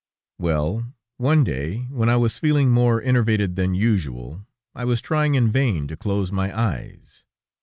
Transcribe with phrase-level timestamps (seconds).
[0.39, 5.51] Well, one day when I was feeling more enervated than usual, I was trying in
[5.51, 7.23] vain to close my eyes.